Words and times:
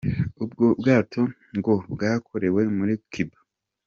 Ubwo 0.43 0.65
bwato 0.79 1.21
ngo 1.57 1.73
bwakorewe 1.93 2.61
muri 2.77 2.93
Cuba. 3.11 3.37